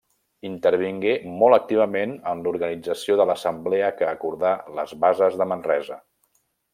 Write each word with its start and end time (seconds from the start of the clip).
Intervingué 0.47 1.11
molt 1.41 1.57
activament 1.57 2.15
en 2.33 2.41
l'organització 2.47 3.19
de 3.21 3.29
l'assemblea 3.33 3.91
que 4.01 4.09
acordà 4.13 4.55
les 4.79 4.95
Bases 5.05 5.39
de 5.43 5.49
Manresa. 5.53 5.99